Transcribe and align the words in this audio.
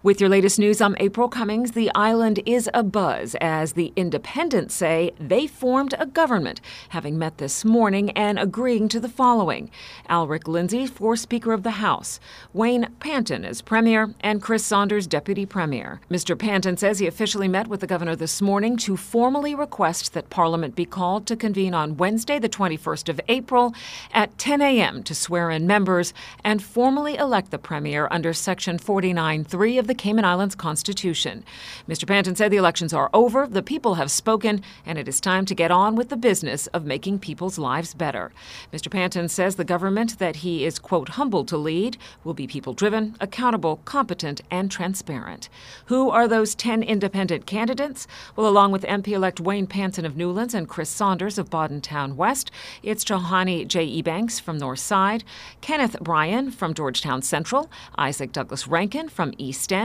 With 0.00 0.20
your 0.20 0.30
latest 0.30 0.60
news, 0.60 0.80
I'm 0.80 0.94
April 1.00 1.28
Cummings. 1.28 1.72
The 1.72 1.90
island 1.92 2.38
is 2.46 2.70
abuzz 2.72 3.34
as 3.40 3.72
the 3.72 3.92
independents 3.96 4.76
say 4.76 5.10
they 5.18 5.48
formed 5.48 5.92
a 5.98 6.06
government, 6.06 6.60
having 6.90 7.18
met 7.18 7.38
this 7.38 7.64
morning 7.64 8.10
and 8.10 8.38
agreeing 8.38 8.88
to 8.90 9.00
the 9.00 9.08
following 9.08 9.72
Alric 10.08 10.46
Lindsay 10.46 10.86
for 10.86 11.16
Speaker 11.16 11.52
of 11.52 11.64
the 11.64 11.82
House, 11.82 12.20
Wayne 12.52 12.94
Panton 13.00 13.44
as 13.44 13.60
Premier, 13.60 14.14
and 14.20 14.40
Chris 14.40 14.64
Saunders, 14.64 15.08
Deputy 15.08 15.44
Premier. 15.44 16.00
Mr. 16.08 16.38
Panton 16.38 16.76
says 16.76 17.00
he 17.00 17.08
officially 17.08 17.48
met 17.48 17.66
with 17.66 17.80
the 17.80 17.86
governor 17.88 18.14
this 18.14 18.40
morning 18.40 18.76
to 18.76 18.96
formally 18.96 19.52
request 19.52 20.12
that 20.12 20.30
Parliament 20.30 20.76
be 20.76 20.84
called 20.84 21.26
to 21.26 21.34
convene 21.34 21.74
on 21.74 21.96
Wednesday, 21.96 22.38
the 22.38 22.48
21st 22.48 23.08
of 23.08 23.20
April, 23.26 23.74
at 24.14 24.38
10 24.38 24.62
a.m. 24.62 25.02
to 25.02 25.12
swear 25.12 25.50
in 25.50 25.66
members 25.66 26.14
and 26.44 26.62
formally 26.62 27.16
elect 27.16 27.50
the 27.50 27.58
Premier 27.58 28.06
under 28.12 28.32
Section 28.32 28.78
49.3 28.78 29.80
of 29.80 29.87
the 29.88 29.94
Cayman 29.94 30.24
Islands 30.24 30.54
Constitution. 30.54 31.42
Mr. 31.88 32.06
Panton 32.06 32.36
said 32.36 32.52
the 32.52 32.58
elections 32.58 32.92
are 32.92 33.10
over, 33.12 33.46
the 33.46 33.62
people 33.62 33.94
have 33.94 34.10
spoken, 34.10 34.62
and 34.86 34.98
it 34.98 35.08
is 35.08 35.20
time 35.20 35.46
to 35.46 35.54
get 35.54 35.70
on 35.70 35.96
with 35.96 36.10
the 36.10 36.16
business 36.16 36.66
of 36.68 36.84
making 36.84 37.18
people's 37.18 37.58
lives 37.58 37.94
better. 37.94 38.30
Mr. 38.72 38.90
Panton 38.90 39.28
says 39.28 39.56
the 39.56 39.64
government 39.64 40.18
that 40.18 40.36
he 40.36 40.64
is, 40.64 40.78
quote, 40.78 41.10
humbled 41.10 41.48
to 41.48 41.56
lead 41.56 41.96
will 42.22 42.34
be 42.34 42.46
people 42.46 42.74
driven, 42.74 43.16
accountable, 43.18 43.80
competent, 43.86 44.42
and 44.50 44.70
transparent. 44.70 45.48
Who 45.86 46.10
are 46.10 46.28
those 46.28 46.54
10 46.54 46.82
independent 46.82 47.46
candidates? 47.46 48.06
Well, 48.36 48.46
along 48.46 48.72
with 48.72 48.82
MP 48.82 49.08
elect 49.08 49.40
Wayne 49.40 49.66
Panton 49.66 50.04
of 50.04 50.16
Newlands 50.16 50.52
and 50.52 50.68
Chris 50.68 50.90
Saunders 50.90 51.38
of 51.38 51.48
Bodden 51.48 51.80
Town 51.80 52.14
West, 52.14 52.50
it's 52.82 53.04
Johanny 53.04 53.64
J. 53.64 54.02
Ebanks 54.02 54.38
from 54.38 54.58
North 54.58 54.80
Side, 54.80 55.24
Kenneth 55.62 55.98
Bryan 56.00 56.50
from 56.50 56.74
Georgetown 56.74 57.22
Central, 57.22 57.70
Isaac 57.96 58.32
Douglas 58.32 58.68
Rankin 58.68 59.08
from 59.08 59.32
East 59.38 59.72
End, 59.72 59.77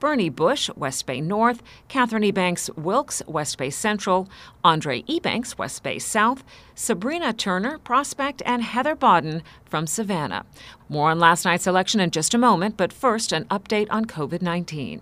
Bernie 0.00 0.28
Bush, 0.28 0.68
West 0.76 1.06
Bay 1.06 1.20
North, 1.20 1.62
Katherine 1.88 2.22
Ebanks 2.24 2.68
Wilks, 2.76 3.22
West 3.26 3.58
Bay 3.58 3.70
Central, 3.70 4.28
Andre 4.64 5.02
Ebanks, 5.02 5.56
West 5.56 5.82
Bay 5.82 5.98
South, 5.98 6.42
Sabrina 6.74 7.32
Turner, 7.32 7.78
Prospect, 7.78 8.42
and 8.44 8.62
Heather 8.62 8.94
Bodden 8.94 9.42
from 9.68 9.86
Savannah. 9.86 10.46
More 10.88 11.10
on 11.10 11.18
last 11.18 11.44
night's 11.44 11.66
election 11.66 11.98
in 11.98 12.12
just 12.12 12.32
a 12.32 12.38
moment, 12.38 12.76
but 12.76 12.92
first, 12.92 13.32
an 13.32 13.46
update 13.46 13.88
on 13.90 14.04
COVID 14.04 14.40
19. 14.40 15.00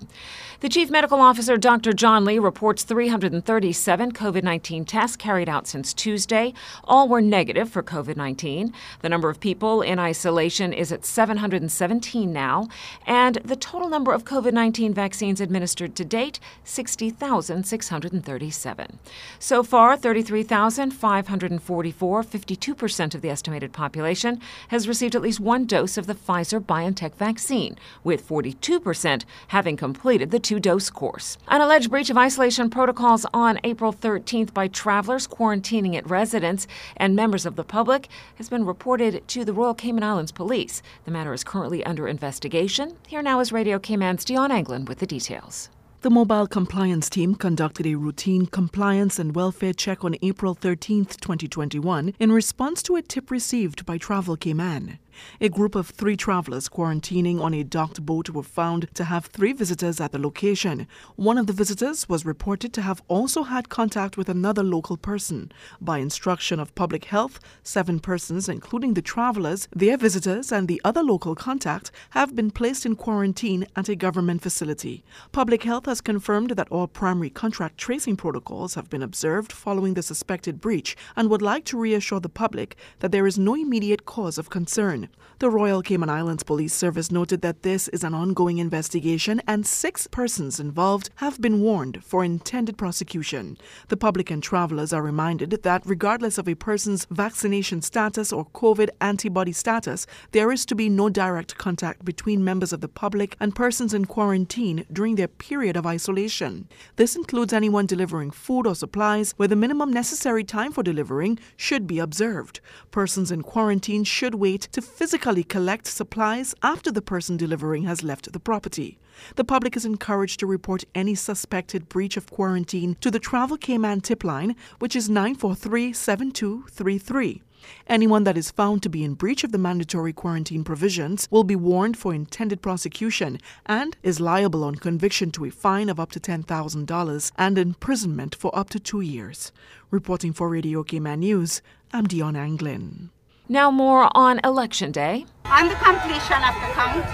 The 0.61 0.71
Chief 0.71 0.89
Medical 0.89 1.21
Officer, 1.21 1.59
Dr. 1.59 1.93
John 1.93 2.25
Lee, 2.25 2.39
reports 2.39 2.85
337 2.85 4.13
COVID 4.13 4.43
19 4.43 4.87
tests 4.87 5.15
carried 5.15 5.47
out 5.47 5.67
since 5.67 5.93
Tuesday. 5.93 6.55
All 6.85 7.07
were 7.07 7.21
negative 7.21 7.69
for 7.69 7.83
COVID 7.83 8.17
19. 8.17 8.73
The 9.03 9.09
number 9.11 9.29
of 9.29 9.41
people 9.41 9.83
in 9.83 9.99
isolation 9.99 10.73
is 10.73 10.91
at 10.91 11.05
717 11.05 12.33
now, 12.33 12.69
and 13.07 13.35
the 13.45 13.57
total 13.57 13.91
number 13.91 14.15
of 14.15 14.25
COVID 14.25 14.55
19 14.55 14.95
vaccines 14.95 15.43
administered 15.43 15.95
to 15.97 16.05
date, 16.05 16.41
60,637. 16.65 18.99
So 19.39 19.63
far, 19.63 19.99
33,544, 19.99 22.23
52% 22.23 23.15
of 23.15 23.21
the 23.21 23.29
estimated 23.29 23.75
population, 23.75 24.41
has 24.69 24.89
received 24.89 25.15
at 25.15 25.23
least 25.23 25.41
one 25.41 25.65
dose 25.65 25.97
of 25.97 26.07
the 26.07 26.15
Pfizer 26.15 26.61
BioNTech 26.61 27.15
vaccine, 27.15 27.77
with 28.03 28.27
42% 28.29 29.25
having 29.49 29.77
completed 29.77 30.31
the 30.31 30.39
two 30.39 30.61
dose 30.61 30.91
course. 30.91 31.37
An 31.49 31.61
alleged 31.61 31.91
breach 31.91 32.11
of 32.11 32.19
isolation 32.19 32.71
protocols 32.71 33.27
on 33.35 33.59
April 33.65 33.93
13th 33.93 34.55
by 34.55 34.69
travelers 34.69 35.27
quarantining 35.27 35.95
at 35.95 36.09
residents 36.09 36.67
and 36.97 37.17
members 37.17 37.47
of 37.47 37.57
the 37.57 37.65
public 37.65 38.09
has 38.37 38.49
been 38.49 38.65
reported 38.65 39.27
to 39.29 39.45
the 39.45 39.53
Royal 39.53 39.75
Cayman 39.75 40.03
Islands 40.03 40.33
Police. 40.33 40.83
The 41.05 41.11
matter 41.11 41.33
is 41.33 41.45
currently 41.45 41.85
under 41.85 42.09
investigation. 42.09 42.97
Here 43.07 43.23
now 43.23 43.41
is 43.41 43.53
Radio 43.53 43.79
Cayman's 43.79 44.25
Dion 44.25 44.51
Anglin 44.51 44.85
with 44.85 44.99
the 44.99 45.07
details. 45.07 45.69
The 46.05 46.11
mobile 46.11 46.47
compliance 46.47 47.09
team 47.09 47.35
conducted 47.35 47.87
a 47.87 47.95
routine 47.95 48.45
compliance 48.45 49.19
and 49.19 49.35
welfare 49.35 49.73
check 49.73 50.05
on 50.05 50.17
April 50.21 50.53
13, 50.53 51.07
2021, 51.07 52.13
in 52.21 52.31
response 52.31 52.83
to 52.83 52.97
a 52.97 53.01
tip 53.01 53.31
received 53.31 53.87
by 53.87 53.97
Travel 53.97 54.37
Cayman. 54.37 54.99
A 55.41 55.49
group 55.49 55.75
of 55.75 55.89
three 55.89 56.17
travelers 56.17 56.69
quarantining 56.69 57.41
on 57.41 57.55
a 57.55 57.65
docked 57.65 58.05
boat 58.05 58.31
were 58.31 58.43
found 58.43 58.89
to 58.95 59.05
have 59.05 59.27
three 59.27 59.53
visitors 59.53 60.01
at 60.01 60.13
the 60.13 60.19
location. 60.19 60.87
One 61.17 61.39
of 61.39 61.47
the 61.47 61.53
visitors 61.53 62.09
was 62.09 62.25
reported 62.25 62.73
to 62.75 62.83
have 62.83 63.03
also 63.09 63.45
had 63.45 63.69
contact 63.69 64.17
with 64.17 64.29
another 64.29 64.63
local 64.63 64.97
person. 64.97 65.53
By 65.81 65.99
instruction 65.99 66.61
of 66.61 66.75
public 66.75 67.07
health, 67.07 67.41
seven 67.63 68.01
persons, 68.01 68.49
including 68.49 68.95
the 68.95 69.03
travelers, 69.03 69.69
their 69.75 69.97
visitors, 69.97 70.53
and 70.53 70.69
the 70.69 70.81
other 70.85 71.03
local 71.03 71.35
contact, 71.35 71.91
have 72.11 72.35
been 72.35 72.51
placed 72.51 72.87
in 72.87 72.97
quarantine 72.97 73.67
at 73.77 73.89
a 73.89 73.97
government 73.97 74.43
facility. 74.43 75.05
Public 75.33 75.63
health 75.63 75.87
has 75.87 76.01
confirmed 76.01 76.51
that 76.51 76.69
all 76.71 76.87
primary 76.87 77.31
contract 77.31 77.79
tracing 77.79 78.17
protocols 78.17 78.75
have 78.75 78.91
been 78.91 79.03
observed 79.03 79.53
following 79.53 79.95
the 79.95 80.03
suspected 80.03 80.61
breach 80.61 80.97
and 81.17 81.29
would 81.31 81.43
like 81.43 81.65
to 81.65 81.79
reassure 81.79 82.21
the 82.21 82.29
public 82.29 82.77
that 83.01 83.13
there 83.13 83.27
is 83.27 83.39
no 83.39 83.55
immediate 83.55 84.05
cause 84.05 84.39
of 84.39 84.51
concern. 84.51 85.04
The 85.41 85.51
Royal 85.51 85.83
Cayman 85.83 86.09
Islands 86.09 86.43
Police 86.43 86.73
Service 86.73 87.11
noted 87.11 87.43
that 87.43 87.63
this 87.63 87.89
is 87.89 88.03
an 88.05 88.15
ongoing 88.15 88.59
investigation 88.59 89.43
and 89.47 89.67
six 89.67 90.07
persons 90.07 90.59
involved 90.59 91.11
have 91.17 91.41
been 91.41 91.61
warned 91.61 92.03
for 92.03 92.25
intended 92.25 92.79
prosecution. 92.79 93.59
The 93.89 93.97
public 93.97 94.31
and 94.31 94.43
travelers 94.43 94.93
are 94.93 95.03
reminded 95.03 95.51
that 95.63 95.83
regardless 95.85 96.39
of 96.39 96.49
a 96.49 96.55
person's 96.55 97.07
vaccination 97.11 97.83
status 97.83 98.33
or 98.33 98.47
COVID 98.47 98.89
antibody 99.01 99.53
status, 99.53 100.07
there 100.33 100.51
is 100.51 100.65
to 100.67 100.75
be 100.75 100.89
no 100.89 101.09
direct 101.09 101.59
contact 101.59 102.05
between 102.05 102.45
members 102.45 102.73
of 102.73 102.81
the 102.81 102.89
public 102.89 103.37
and 103.41 103.55
persons 103.55 103.93
in 103.93 104.05
quarantine 104.05 104.87
during 104.93 105.17
their 105.17 105.29
period 105.29 105.77
of 105.77 105.87
isolation. 105.87 106.69
This 106.97 107.17
includes 107.17 107.53
anyone 107.53 107.87
delivering 107.87 108.31
food 108.31 108.67
or 108.67 108.75
supplies 108.75 109.33
where 109.37 109.49
the 109.49 109.57
minimum 109.57 109.93
necessary 109.93 110.45
time 110.45 110.73
for 110.73 110.83
delivering 110.83 111.39
should 111.57 111.87
be 111.87 111.99
observed. 111.99 112.61
Persons 112.91 113.31
in 113.31 113.43
quarantine 113.43 114.05
should 114.05 114.37
wait 114.37 114.63
to 114.73 114.81
physically 114.95 115.43
collect 115.43 115.89
supplies 115.89 116.55
after 116.63 116.93
the 116.93 117.03
person 117.03 117.37
delivering 117.37 117.83
has 117.83 118.05
left 118.05 118.33
the 118.33 118.39
property. 118.39 118.97
The 119.35 119.45
public 119.45 119.77
is 119.77 119.85
encouraged 119.85 120.39
to 120.41 120.47
report 120.47 120.85
any 120.95 121.17
suspected 121.17 121.89
breach 121.89 122.17
of 122.17 122.31
quarantine 122.31 122.97
to 123.01 123.11
the 123.11 123.19
Travel 123.19 123.57
Cayman 123.57 124.03
tip 124.03 124.23
line, 124.23 124.55
which 124.79 124.95
is 124.95 125.11
943 125.11 125.93
7233. 125.93 127.43
Anyone 127.89 128.25
that 128.25 128.37
is 128.37 128.51
found 128.53 128.83
to 128.83 128.89
be 128.89 129.03
in 129.03 129.15
breach 129.15 129.43
of 129.43 129.51
the 129.51 129.59
mandatory 129.59 130.13
quarantine 130.13 130.63
provisions 130.63 131.27
will 131.31 131.45
be 131.45 131.57
warned 131.57 131.97
for 131.97 132.15
intended 132.15 132.63
prosecution 132.63 133.41
and 133.67 133.97
is 134.03 134.21
liable 134.21 134.63
on 134.63 134.77
conviction 134.77 135.31
to 135.33 135.45
a 135.47 135.51
fine 135.51 135.89
of 135.89 135.99
up 135.99 136.13
to 136.13 136.21
$10,000 136.21 137.33
and 137.37 137.59
imprisonment 137.59 138.35
for 138.35 138.57
up 138.57 138.71
to 138.71 138.79
two 138.79 139.01
years. 139.01 139.51
Reporting 139.91 140.33
for 140.33 140.49
Radio 140.49 140.85
Cayman 140.85 141.21
News, 141.21 141.63
I'm 141.93 142.07
Dion 142.07 142.37
Anglin. 142.37 143.11
Now, 143.49 143.71
more 143.71 144.09
on 144.17 144.41
Election 144.43 144.91
Day. 144.91 145.27
On 145.45 145.69
the 145.69 145.75
completion 145.75 146.41
of 146.41 146.55
the 146.65 146.73
count, 146.73 147.05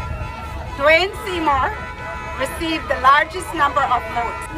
Dwayne 0.78 1.10
Seymour 1.26 1.74
received 2.38 2.86
the 2.88 3.00
largest 3.00 3.52
number 3.52 3.82
of 3.82 4.00
votes. 4.14 4.54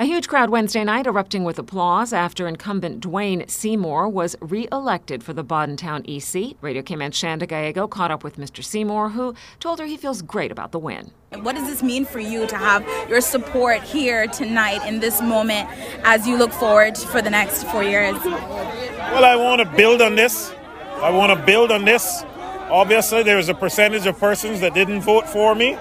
A 0.00 0.04
huge 0.04 0.28
crowd 0.28 0.50
Wednesday 0.50 0.84
night 0.84 1.08
erupting 1.08 1.42
with 1.42 1.58
applause 1.58 2.12
after 2.12 2.46
incumbent 2.46 3.00
Dwayne 3.00 3.50
Seymour 3.50 4.08
was 4.08 4.36
re-elected 4.40 5.24
for 5.24 5.32
the 5.32 5.42
Bodden 5.42 5.76
Town 5.76 6.02
East 6.04 6.28
seat. 6.28 6.56
Radio 6.60 6.82
Cayman 6.82 7.10
Shanda 7.10 7.48
Gallego 7.48 7.88
caught 7.88 8.12
up 8.12 8.22
with 8.22 8.36
Mr. 8.36 8.62
Seymour, 8.62 9.08
who 9.08 9.34
told 9.58 9.80
her 9.80 9.86
he 9.86 9.96
feels 9.96 10.22
great 10.22 10.52
about 10.52 10.70
the 10.70 10.78
win. 10.78 11.10
What 11.40 11.56
does 11.56 11.66
this 11.66 11.82
mean 11.82 12.04
for 12.04 12.20
you 12.20 12.46
to 12.46 12.56
have 12.56 12.86
your 13.08 13.20
support 13.20 13.82
here 13.82 14.28
tonight 14.28 14.86
in 14.86 15.00
this 15.00 15.20
moment 15.20 15.68
as 16.04 16.28
you 16.28 16.36
look 16.36 16.52
forward 16.52 16.96
for 16.96 17.20
the 17.20 17.30
next 17.30 17.64
four 17.64 17.82
years? 17.82 18.14
Well, 18.24 19.24
I 19.24 19.34
want 19.34 19.60
to 19.62 19.76
build 19.76 20.00
on 20.00 20.14
this. 20.14 20.54
I 21.02 21.10
want 21.10 21.36
to 21.36 21.44
build 21.44 21.72
on 21.72 21.84
this. 21.84 22.22
Obviously, 22.70 23.24
there's 23.24 23.48
a 23.48 23.54
percentage 23.54 24.06
of 24.06 24.16
persons 24.16 24.60
that 24.60 24.74
didn't 24.74 25.00
vote 25.00 25.28
for 25.28 25.56
me. 25.56 25.76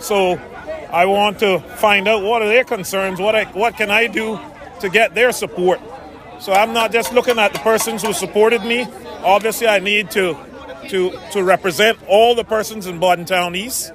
So 0.00 0.40
I 0.92 1.06
want 1.06 1.38
to 1.40 1.58
find 1.58 2.06
out 2.06 2.22
what 2.22 2.42
are 2.42 2.48
their 2.48 2.64
concerns, 2.64 3.18
what 3.18 3.34
I, 3.34 3.44
what 3.44 3.76
can 3.76 3.90
I 3.90 4.06
do 4.08 4.38
to 4.80 4.90
get 4.90 5.14
their 5.14 5.32
support. 5.32 5.80
So 6.38 6.52
I'm 6.52 6.72
not 6.72 6.92
just 6.92 7.12
looking 7.12 7.38
at 7.38 7.52
the 7.52 7.60
persons 7.60 8.02
who 8.02 8.12
supported 8.12 8.62
me. 8.62 8.86
Obviously, 9.24 9.68
I 9.68 9.78
need 9.78 10.10
to 10.12 10.36
to 10.88 11.12
to 11.32 11.42
represent 11.42 11.98
all 12.08 12.34
the 12.34 12.44
persons 12.44 12.86
in 12.86 12.98
Bodden 13.00 13.24
Town 13.26 13.56
East, 13.56 13.92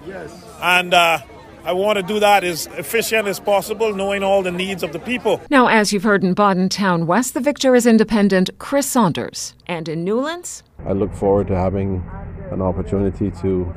and. 0.61 0.93
Uh, 0.93 1.19
I 1.67 1.73
want 1.73 1.97
to 1.97 2.03
do 2.03 2.21
that 2.21 2.45
as 2.45 2.67
efficient 2.77 3.27
as 3.27 3.41
possible, 3.41 3.93
knowing 3.93 4.23
all 4.23 4.41
the 4.41 4.53
needs 4.53 4.83
of 4.83 4.93
the 4.93 4.99
people. 4.99 5.41
Now, 5.49 5.67
as 5.67 5.91
you've 5.91 6.03
heard 6.03 6.23
in 6.23 6.33
Bodden 6.33 6.69
Town 6.69 7.05
West, 7.05 7.33
the 7.33 7.41
victor 7.41 7.75
is 7.75 7.85
independent 7.85 8.49
Chris 8.57 8.85
Saunders. 8.87 9.53
And 9.65 9.89
in 9.89 10.05
Newlands, 10.05 10.63
I 10.85 10.93
look 10.93 11.13
forward 11.13 11.47
to 11.47 11.57
having 11.57 12.09
an 12.51 12.61
opportunity 12.61 13.31
to 13.41 13.73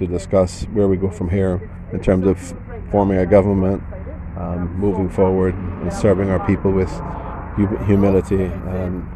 to 0.00 0.06
discuss 0.06 0.64
where 0.72 0.88
we 0.88 0.96
go 0.96 1.10
from 1.10 1.28
here 1.28 1.70
in 1.92 2.00
terms 2.00 2.26
of 2.26 2.38
forming 2.90 3.18
a 3.18 3.26
government, 3.26 3.82
um, 4.38 4.74
moving 4.78 5.10
forward, 5.10 5.54
and 5.54 5.92
serving 5.92 6.30
our 6.30 6.44
people 6.46 6.72
with 6.72 6.90
humility 7.86 8.44
and 8.44 9.06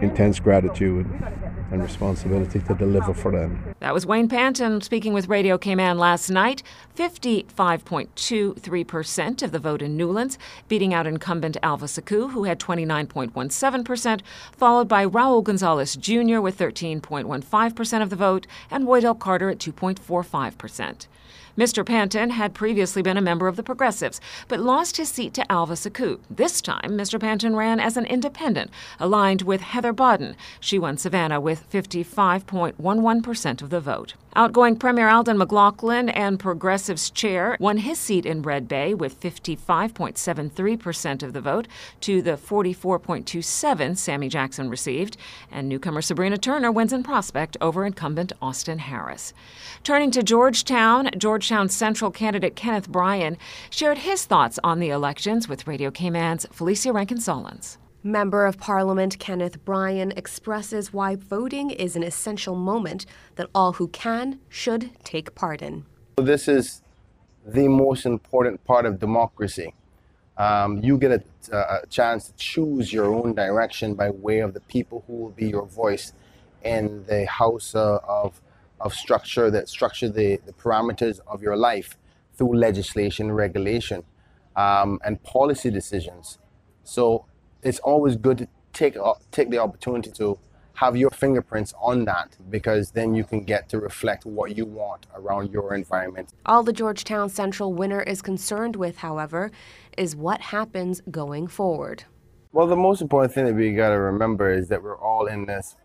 intense 0.00 0.38
gratitude 0.38 1.06
and 1.70 1.82
responsibility 1.82 2.60
to 2.60 2.74
deliver 2.74 3.14
for 3.14 3.32
them. 3.32 3.74
That 3.80 3.94
was 3.94 4.06
Wayne 4.06 4.28
Panton 4.28 4.80
speaking 4.80 5.12
with 5.12 5.28
Radio 5.28 5.58
Cayman 5.58 5.98
last 5.98 6.30
night. 6.30 6.62
55.23% 6.96 9.42
of 9.42 9.52
the 9.52 9.58
vote 9.58 9.82
in 9.82 9.94
Newlands, 9.96 10.38
beating 10.68 10.94
out 10.94 11.06
incumbent 11.06 11.58
Alva 11.62 11.86
Suckoo, 11.86 12.32
who 12.32 12.44
had 12.44 12.58
29.17%, 12.58 14.22
followed 14.56 14.88
by 14.88 15.04
Raul 15.04 15.44
Gonzalez 15.44 15.96
Jr. 15.96 16.40
with 16.40 16.56
13.15% 16.58 18.02
of 18.02 18.10
the 18.10 18.16
vote, 18.16 18.46
and 18.70 18.86
Woydell 18.86 19.18
Carter 19.18 19.50
at 19.50 19.58
2.45%. 19.58 21.06
Mr. 21.56 21.86
Panton 21.86 22.30
had 22.30 22.52
previously 22.52 23.00
been 23.00 23.16
a 23.16 23.22
member 23.22 23.48
of 23.48 23.56
the 23.56 23.62
Progressives, 23.62 24.20
but 24.46 24.60
lost 24.60 24.98
his 24.98 25.08
seat 25.08 25.32
to 25.32 25.50
Alva 25.50 25.72
Suckoo. 25.72 26.20
This 26.28 26.60
time, 26.60 26.90
Mr. 26.90 27.18
Panton 27.18 27.56
ran 27.56 27.80
as 27.80 27.96
an 27.96 28.04
independent, 28.04 28.70
aligned 29.00 29.40
with 29.42 29.62
Heather 29.62 29.94
Bodden. 29.94 30.36
She 30.60 30.78
won 30.78 30.98
Savannah 30.98 31.40
with 31.40 31.68
55.11% 31.70 33.62
of 33.62 33.70
the 33.70 33.80
vote. 33.80 34.12
Outgoing 34.34 34.76
Premier 34.76 35.08
Alden 35.08 35.38
McLaughlin 35.38 36.10
and 36.10 36.38
Progressives 36.38 37.08
chair 37.08 37.56
won 37.58 37.78
his 37.78 37.98
seat 37.98 38.26
in 38.26 38.42
Red 38.42 38.68
Bay 38.68 38.92
with 38.92 39.18
55.73% 39.18 41.22
of 41.22 41.32
the 41.32 41.40
vote 41.40 41.66
to 42.02 42.20
the 42.20 42.32
44.27 42.32 43.96
Sammy 43.96 44.28
Jackson 44.28 44.68
received, 44.68 45.16
and 45.50 45.70
newcomer 45.70 46.02
Sabrina 46.02 46.36
Turner 46.36 46.70
wins 46.70 46.92
in 46.92 47.02
Prospect 47.02 47.56
over 47.62 47.86
incumbent 47.86 48.34
Austin 48.42 48.80
Harris. 48.80 49.32
Turning 49.82 50.10
to 50.10 50.22
Georgetown, 50.22 51.08
Georgetown 51.16 51.45
Central 51.46 52.10
candidate 52.10 52.56
Kenneth 52.56 52.88
Bryan 52.88 53.38
shared 53.70 53.98
his 53.98 54.24
thoughts 54.24 54.58
on 54.64 54.80
the 54.80 54.90
elections 54.90 55.48
with 55.48 55.68
Radio 55.68 55.92
Cayman's 55.92 56.44
Felicia 56.50 56.92
Rankin 56.92 57.18
Solins. 57.18 57.76
Member 58.02 58.46
of 58.46 58.58
Parliament 58.58 59.18
Kenneth 59.20 59.64
Bryan 59.64 60.12
expresses 60.16 60.92
why 60.92 61.14
voting 61.14 61.70
is 61.70 61.94
an 61.94 62.02
essential 62.02 62.56
moment 62.56 63.06
that 63.36 63.48
all 63.54 63.74
who 63.74 63.86
can 63.88 64.40
should 64.48 64.90
take 65.04 65.36
part 65.36 65.62
in. 65.62 65.84
This 66.16 66.48
is 66.48 66.82
the 67.46 67.68
most 67.68 68.06
important 68.06 68.64
part 68.64 68.84
of 68.84 68.98
democracy. 68.98 69.72
Um, 70.36 70.78
you 70.82 70.98
get 70.98 71.12
a, 71.52 71.56
a, 71.56 71.86
chance 71.86 72.26
to 72.26 72.32
choose 72.34 72.92
your 72.92 73.14
own 73.14 73.34
direction 73.34 73.94
by 73.94 74.10
way 74.10 74.40
of 74.40 74.52
the 74.52 74.60
people 74.60 75.04
who 75.06 75.14
will 75.14 75.30
be 75.30 75.48
your 75.48 75.64
voice 75.64 76.12
in 76.62 77.04
the 77.06 77.24
house 77.26 77.74
uh, 77.74 78.00
of, 78.06 78.40
of 78.80 78.92
structure 78.92 79.50
that 79.50 79.68
structure 79.68 80.08
the, 80.08 80.40
the 80.46 80.52
parameters 80.52 81.20
of 81.26 81.42
your 81.42 81.56
life 81.56 81.96
through 82.34 82.56
legislation, 82.56 83.32
regulation, 83.32 84.04
um, 84.56 84.98
and 85.04 85.22
policy 85.22 85.70
decisions. 85.70 86.38
So 86.84 87.24
it's 87.62 87.78
always 87.80 88.16
good 88.16 88.38
to 88.38 88.48
take 88.72 88.96
uh, 88.96 89.14
take 89.30 89.50
the 89.50 89.58
opportunity 89.58 90.10
to 90.12 90.38
have 90.74 90.94
your 90.94 91.10
fingerprints 91.10 91.72
on 91.80 92.04
that 92.04 92.36
because 92.50 92.90
then 92.90 93.14
you 93.14 93.24
can 93.24 93.42
get 93.42 93.68
to 93.70 93.80
reflect 93.80 94.26
what 94.26 94.56
you 94.56 94.66
want 94.66 95.06
around 95.14 95.50
your 95.50 95.74
environment. 95.74 96.28
All 96.44 96.62
the 96.62 96.72
Georgetown 96.72 97.30
Central 97.30 97.72
winner 97.72 98.02
is 98.02 98.20
concerned 98.20 98.76
with, 98.76 98.98
however, 98.98 99.50
is 99.96 100.14
what 100.14 100.40
happens 100.42 101.00
going 101.10 101.46
forward. 101.46 102.04
Well, 102.52 102.66
the 102.66 102.76
most 102.76 103.00
important 103.00 103.32
thing 103.32 103.46
that 103.46 103.54
we 103.54 103.72
got 103.72 103.88
to 103.88 103.98
remember 103.98 104.52
is 104.52 104.68
that 104.68 104.82
we're 104.82 104.98
all 104.98 105.26
in 105.26 105.46
this, 105.46 105.76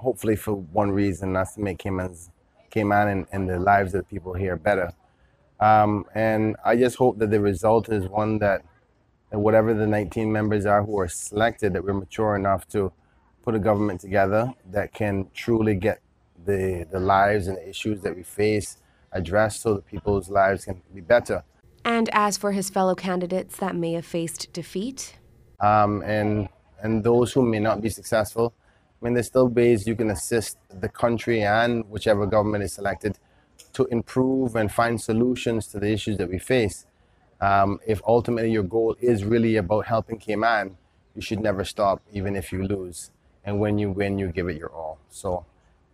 hopefully 0.00 0.36
for 0.36 0.54
one 0.54 0.90
reason, 0.90 1.32
that's 1.32 1.54
to 1.54 1.60
make 1.60 1.78
Cayman's, 1.78 2.30
Cayman 2.70 3.08
and, 3.08 3.26
and 3.32 3.48
the 3.48 3.58
lives 3.58 3.94
of 3.94 4.00
the 4.00 4.04
people 4.04 4.34
here 4.34 4.56
better. 4.56 4.92
Um, 5.60 6.06
and 6.14 6.56
I 6.64 6.76
just 6.76 6.96
hope 6.96 7.18
that 7.18 7.30
the 7.30 7.40
result 7.40 7.88
is 7.90 8.08
one 8.08 8.38
that 8.38 8.62
and 9.32 9.42
whatever 9.42 9.74
the 9.74 9.86
19 9.86 10.30
members 10.32 10.66
are 10.66 10.82
who 10.82 10.98
are 10.98 11.08
selected, 11.08 11.72
that 11.74 11.84
we're 11.84 11.94
mature 11.94 12.34
enough 12.34 12.66
to 12.68 12.92
put 13.42 13.54
a 13.54 13.58
government 13.58 14.00
together 14.00 14.52
that 14.70 14.92
can 14.92 15.28
truly 15.34 15.74
get 15.74 16.00
the, 16.44 16.86
the 16.90 16.98
lives 16.98 17.46
and 17.46 17.56
the 17.56 17.68
issues 17.68 18.00
that 18.02 18.14
we 18.14 18.22
face 18.22 18.78
addressed 19.12 19.62
so 19.62 19.74
that 19.74 19.86
people's 19.86 20.28
lives 20.28 20.64
can 20.64 20.82
be 20.94 21.00
better. 21.00 21.44
And 21.84 22.10
as 22.12 22.36
for 22.36 22.52
his 22.52 22.70
fellow 22.70 22.94
candidates 22.94 23.56
that 23.58 23.74
may 23.74 23.92
have 23.92 24.04
faced 24.04 24.52
defeat? 24.52 25.16
Um, 25.60 26.02
and, 26.02 26.48
and 26.82 27.04
those 27.04 27.32
who 27.32 27.42
may 27.42 27.60
not 27.60 27.80
be 27.80 27.88
successful, 27.88 28.52
I 29.00 29.04
mean, 29.04 29.14
there's 29.14 29.28
still 29.28 29.48
ways 29.48 29.86
you 29.86 29.96
can 29.96 30.10
assist 30.10 30.58
the 30.68 30.88
country 30.88 31.42
and 31.42 31.88
whichever 31.88 32.26
government 32.26 32.64
is 32.64 32.74
selected 32.74 33.18
to 33.72 33.86
improve 33.86 34.56
and 34.56 34.70
find 34.70 35.00
solutions 35.00 35.66
to 35.68 35.80
the 35.80 35.90
issues 35.90 36.18
that 36.18 36.28
we 36.28 36.38
face. 36.38 36.86
Um, 37.40 37.80
if 37.86 38.02
ultimately 38.06 38.50
your 38.50 38.62
goal 38.62 38.96
is 39.00 39.24
really 39.24 39.56
about 39.56 39.86
helping 39.86 40.18
Cayman, 40.18 40.76
you 41.14 41.22
should 41.22 41.40
never 41.40 41.64
stop, 41.64 42.02
even 42.12 42.36
if 42.36 42.52
you 42.52 42.62
lose. 42.62 43.10
And 43.44 43.58
when 43.58 43.78
you 43.78 43.90
win, 43.90 44.18
you 44.18 44.28
give 44.28 44.48
it 44.48 44.58
your 44.58 44.70
all. 44.70 44.98
So, 45.08 45.46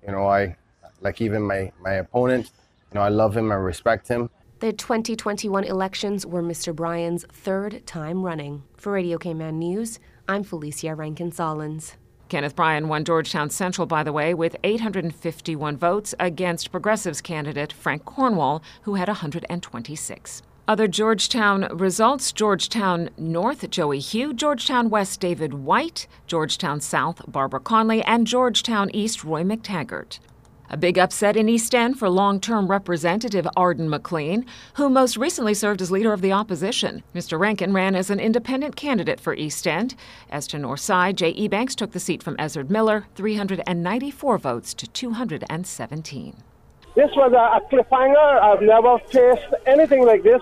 you 0.05 0.13
know, 0.13 0.27
I 0.27 0.57
like 1.01 1.21
even 1.21 1.43
my 1.43 1.71
my 1.81 1.93
opponent. 1.93 2.51
You 2.91 2.97
know, 2.97 3.03
I 3.03 3.09
love 3.09 3.37
him, 3.37 3.53
I 3.53 3.55
respect 3.55 4.09
him. 4.09 4.31
The 4.59 4.73
2021 4.73 5.65
elections 5.65 6.27
were 6.27 6.43
Mr. 6.43 6.75
Bryan's 6.75 7.25
third 7.31 7.87
time 7.87 8.23
running. 8.23 8.65
For 8.77 8.93
Radio 8.93 9.19
Cayman 9.19 9.59
News, 9.59 10.01
I'm 10.27 10.43
Felicia 10.43 10.95
Rankin 10.95 11.31
Solins. 11.31 11.95
Kenneth 12.29 12.57
Bryan 12.57 12.89
won 12.89 13.05
Georgetown 13.05 13.51
Central, 13.51 13.87
by 13.87 14.03
the 14.03 14.13
way, 14.13 14.35
with 14.35 14.57
851 14.65 15.77
votes 15.77 16.15
against 16.19 16.73
Progressives 16.73 17.21
candidate 17.21 17.73
Frank 17.73 18.05
Cornwall, 18.05 18.63
who 18.83 18.95
had 18.95 19.07
126. 19.07 20.43
Other 20.69 20.89
Georgetown 20.89 21.69
results 21.71 22.33
Georgetown 22.33 23.11
North, 23.17 23.71
Joey 23.71 24.01
Hew, 24.01 24.35
Georgetown 24.35 24.91
West, 24.91 25.21
David 25.21 25.55
Wight, 25.55 26.09
Georgetown 26.27 26.81
South, 26.81 27.23
Barbara 27.29 27.61
Conolly, 27.61 28.03
and 28.05 28.27
Georgetown 28.27 28.91
East, 28.93 29.23
Roy 29.23 29.45
McTaggart. 29.45 30.19
A 30.69 30.77
big 30.77 30.99
upset 30.99 31.37
in 31.37 31.49
East 31.49 31.75
End 31.75 31.99
for 31.99 32.09
long 32.09 32.41
term 32.41 32.69
Representative 32.69 33.47
Arden 33.57 33.89
McLean, 33.89 34.45
who 34.75 34.89
most 34.89 35.17
recently 35.17 35.55
served 35.55 35.81
as 35.81 35.91
leader 35.91 36.13
of 36.13 36.23
the 36.23 36.33
opposition. 36.33 37.03
Mr. 37.15 37.39
Rankin 37.39 37.73
ran 37.73 37.95
as 37.95 38.11
an 38.11 38.19
independent 38.19 38.75
candidate 38.75 39.21
for 39.21 39.35
East 39.35 39.67
End. 39.67 39.95
As 40.29 40.47
to 40.49 40.59
North 40.59 40.81
Side, 40.81 41.17
J. 41.17 41.33
Ebanks 41.35 41.75
took 41.77 41.93
the 41.93 42.01
seat 42.01 42.23
from 42.23 42.37
Ezard 42.37 42.69
Miller, 42.69 43.07
394 43.15 44.39
votes 44.39 44.75
to 44.75 44.87
217. 44.89 46.43
This 46.97 47.11
was 47.15 47.33
a 47.33 47.61
cliffhanger. 47.73 48.41
I've 48.43 48.63
never 48.63 48.99
faced 49.11 49.55
anything 49.67 50.05
like 50.05 50.23
this. 50.23 50.41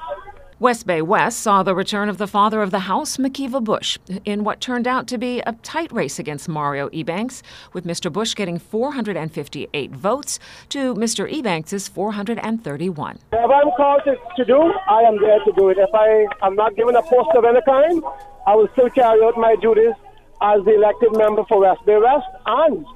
West 0.61 0.87
Bay 0.87 1.03
West 1.03 1.41
saw 1.41 1.65
the 1.65 1.75
return 1.75 2.09
of 2.09 2.19
the 2.19 2.29
father 2.29 2.63
of 2.63 2.71
the 2.71 2.81
house, 2.81 3.17
McKeeva 3.17 3.63
Bush, 3.63 3.99
in 4.25 4.45
what 4.45 4.61
turned 4.61 4.87
out 4.87 5.09
to 5.09 5.19
be 5.19 5.41
a 5.41 5.53
tight 5.65 5.91
race 5.91 6.21
against 6.21 6.49
Mario 6.49 6.89
Ebanks, 6.91 7.43
with 7.73 7.85
Mr. 7.85 8.13
Bush 8.13 8.37
getting 8.37 8.61
458 8.61 9.91
votes 9.91 10.39
to 10.69 10.95
Mr. 10.95 11.29
Ebanks' 11.29 11.89
431. 11.89 13.19
If 13.33 13.51
I'm 13.51 13.71
called 13.77 14.03
to, 14.05 14.17
to 14.37 14.45
do, 14.45 14.73
I 14.89 15.01
am 15.03 15.21
there 15.21 15.41
to 15.41 15.53
do 15.59 15.71
it. 15.71 15.79
If 15.79 15.93
I 15.93 16.29
am 16.47 16.55
not 16.55 16.77
given 16.77 16.95
a 16.95 17.03
post 17.03 17.31
of 17.35 17.45
any 17.45 17.61
kind, 17.63 18.01
I 18.47 18.55
will 18.55 18.69
still 18.75 18.91
carry 18.91 19.25
out 19.25 19.37
my 19.37 19.57
duties 19.61 19.95
as 20.41 20.65
the 20.65 20.77
elected 20.77 21.17
member 21.17 21.43
for 21.49 21.63
West 21.63 21.85
Bay 21.85 21.97
West 21.97 22.27
and 22.47 22.87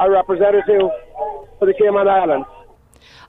a 0.00 0.10
representative 0.10 0.90
for 1.60 1.66
the 1.66 1.74
Cayman 1.78 2.08
Islands. 2.08 2.48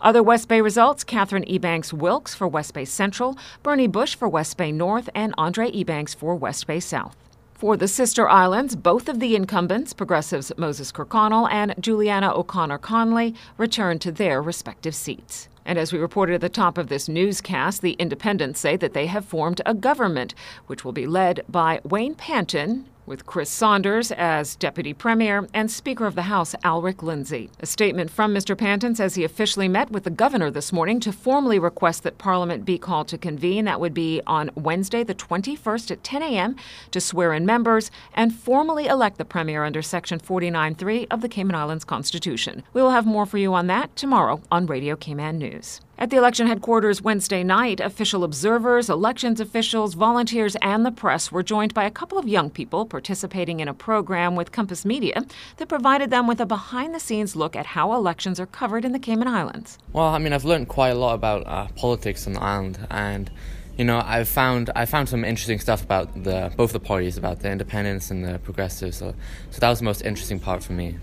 Other 0.01 0.21
West 0.23 0.47
Bay 0.47 0.61
results 0.61 1.03
Katherine 1.03 1.45
Ebanks 1.45 1.93
Wilks 1.93 2.35
for 2.35 2.47
West 2.47 2.73
Bay 2.73 2.85
Central, 2.85 3.37
Bernie 3.63 3.87
Bush 3.87 4.15
for 4.15 4.27
West 4.27 4.57
Bay 4.57 4.71
North, 4.71 5.09
and 5.15 5.33
Andre 5.37 5.71
Ebanks 5.71 6.15
for 6.15 6.35
West 6.35 6.67
Bay 6.67 6.79
South. 6.79 7.15
For 7.53 7.75
the 7.75 7.87
sister 7.87 8.29
islands, 8.29 8.75
both 8.75 9.09
of 9.09 9.19
the 9.19 9.35
incumbents, 9.35 9.91
Progressives 9.91 10.51
Moses 10.57 10.91
Kirkconnell 10.91 11.51
and 11.51 11.73
Juliana 11.79 12.31
O'Connor 12.31 12.77
Connolly, 12.77 13.33
returned 13.57 13.99
to 14.01 14.11
their 14.11 14.43
respective 14.43 14.93
seats. 14.93 15.49
And 15.65 15.79
as 15.79 15.91
we 15.91 15.97
reported 15.97 16.35
at 16.35 16.41
the 16.41 16.49
top 16.49 16.77
of 16.77 16.87
this 16.87 17.09
newscast, 17.09 17.81
the 17.81 17.93
independents 17.93 18.59
say 18.59 18.77
that 18.77 18.93
they 18.93 19.07
have 19.07 19.25
formed 19.25 19.59
a 19.65 19.73
government, 19.73 20.35
which 20.67 20.85
will 20.85 20.91
be 20.91 21.07
led 21.07 21.43
by 21.49 21.81
Wayne 21.83 22.13
Panton, 22.13 22.85
with 23.07 23.25
Chris 23.25 23.49
Saunders 23.49 24.11
as 24.11 24.55
Deputy 24.55 24.93
Premier 24.93 25.47
and 25.53 25.71
Speaker 25.71 26.05
of 26.05 26.13
the 26.13 26.23
House 26.23 26.53
Alric 26.63 27.01
Lindsay. 27.01 27.49
A 27.59 27.65
statement 27.65 28.11
from 28.11 28.35
Mr. 28.35 28.55
Panton 28.55 28.93
says 28.93 29.15
he 29.15 29.23
officially 29.23 29.67
met 29.67 29.89
with 29.89 30.03
the 30.03 30.11
governor 30.11 30.51
this 30.51 30.71
morning 30.71 30.99
to 30.99 31.11
formally 31.11 31.57
request 31.57 32.03
that 32.03 32.19
Parliament 32.19 32.65
be 32.65 32.77
called 32.77 33.07
to 33.07 33.17
convene. 33.17 33.65
That 33.65 33.79
would 33.79 33.93
be 33.93 34.21
on 34.27 34.51
Wednesday, 34.53 35.03
the 35.03 35.15
21st 35.15 35.89
at 35.89 36.03
10 36.03 36.21
a.m., 36.21 36.55
to 36.91 37.01
swear 37.01 37.33
in 37.33 37.45
members 37.45 37.89
and 38.13 38.35
formally 38.35 38.85
elect 38.85 39.17
the 39.17 39.25
Premier 39.25 39.63
under 39.63 39.81
Section 39.81 40.19
49.3 40.19 41.07
of 41.09 41.21
the 41.21 41.29
Cayman 41.29 41.55
Islands 41.55 41.85
Constitution. 41.85 42.61
We 42.73 42.81
will 42.81 42.91
have 42.91 43.05
more 43.05 43.25
for 43.25 43.37
you 43.37 43.53
on 43.53 43.67
that 43.67 43.95
tomorrow 43.95 44.41
on 44.51 44.67
Radio 44.67 44.95
Cayman 44.95 45.37
News. 45.37 45.81
At 45.99 46.11
the 46.11 46.17
election 46.17 46.45
headquarters 46.45 47.01
Wednesday 47.01 47.43
night, 47.43 47.79
official 47.79 48.23
observers, 48.23 48.87
elections 48.87 49.39
officials, 49.39 49.95
volunteers, 49.95 50.55
and 50.61 50.85
the 50.85 50.91
press 50.91 51.31
were 51.31 51.41
joined 51.41 51.73
by 51.73 51.85
a 51.85 51.89
couple 51.89 52.19
of 52.19 52.27
young 52.27 52.51
people 52.51 52.85
participating 52.85 53.61
in 53.61 53.67
a 53.67 53.73
program 53.73 54.35
with 54.35 54.51
Compass 54.51 54.85
Media 54.85 55.25
that 55.55 55.67
provided 55.67 56.11
them 56.11 56.27
with 56.27 56.39
a 56.39 56.45
behind 56.45 56.93
the 56.93 56.99
scenes 56.99 57.35
look 57.35 57.55
at 57.55 57.65
how 57.65 57.93
elections 57.93 58.39
are 58.39 58.45
covered 58.45 58.85
in 58.85 58.91
the 58.91 58.99
Cayman 58.99 59.27
Islands. 59.27 59.79
Well, 59.91 60.05
I 60.05 60.19
mean, 60.19 60.33
I've 60.33 60.45
learned 60.45 60.67
quite 60.67 60.89
a 60.89 60.95
lot 60.95 61.15
about 61.15 61.47
uh, 61.47 61.65
politics 61.75 62.27
on 62.27 62.33
the 62.33 62.43
island, 62.43 62.77
and 62.91 63.31
you 63.75 63.83
know, 63.83 63.99
I've 64.05 64.29
found 64.29 64.69
I 64.75 64.85
found 64.85 65.09
some 65.09 65.25
interesting 65.25 65.57
stuff 65.57 65.81
about 65.81 66.23
the 66.23 66.53
both 66.55 66.73
the 66.73 66.79
parties, 66.79 67.17
about 67.17 67.39
the 67.39 67.49
independents 67.49 68.11
and 68.11 68.23
the 68.23 68.37
progressives. 68.37 68.97
So, 68.97 69.15
so 69.49 69.59
that 69.59 69.69
was 69.69 69.79
the 69.79 69.85
most 69.85 70.03
interesting 70.03 70.39
part 70.39 70.63
for 70.63 70.73
me. 70.73 70.97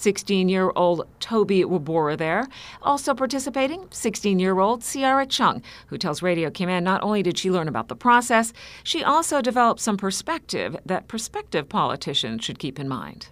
16 0.00 0.48
year 0.48 0.72
old 0.76 1.06
Toby 1.20 1.62
Wabora 1.62 2.16
there. 2.16 2.46
Also 2.82 3.14
participating, 3.14 3.86
16 3.90 4.38
year 4.38 4.58
old 4.58 4.82
Ciara 4.82 5.26
Chung, 5.26 5.62
who 5.88 5.98
tells 5.98 6.22
Radio 6.22 6.50
Cayman 6.50 6.84
not 6.84 7.02
only 7.02 7.22
did 7.22 7.38
she 7.38 7.50
learn 7.50 7.68
about 7.68 7.88
the 7.88 7.96
process, 7.96 8.52
she 8.82 9.04
also 9.04 9.40
developed 9.40 9.80
some 9.80 9.96
perspective 9.96 10.76
that 10.86 11.08
prospective 11.08 11.68
politicians 11.68 12.44
should 12.44 12.58
keep 12.58 12.78
in 12.78 12.88
mind 12.88 13.28